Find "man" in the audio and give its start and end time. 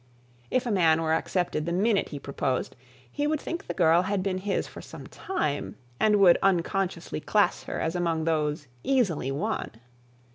0.71-0.99